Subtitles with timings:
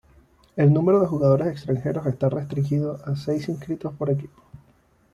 [0.55, 4.41] El número de jugadores extranjeros está restringido a seis inscritos por equipo.